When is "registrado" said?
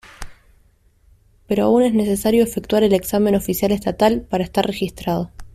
4.65-5.29